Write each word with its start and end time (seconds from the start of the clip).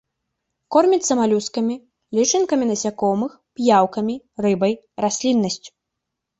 Корміцца 0.75 1.13
малюскамі, 1.19 1.75
лічынкамі 2.21 2.63
насякомых, 2.71 3.31
п'яўкамі, 3.61 4.15
рыбай, 4.47 4.73
расліннасцю. 5.09 5.71